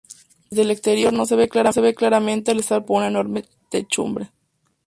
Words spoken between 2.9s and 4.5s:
una enorme techumbre.